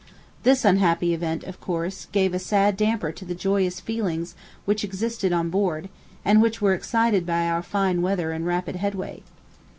[0.41, 4.33] This unhappy event, of course, gave a sad damper to the joyous feelings
[4.65, 5.89] which existed on board,
[6.25, 9.21] and which were excited by our fine weather and rapid headway.